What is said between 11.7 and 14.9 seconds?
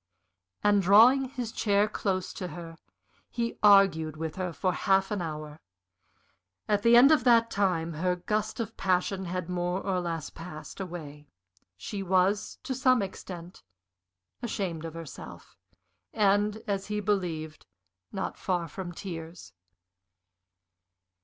she was, to some extent, ashamed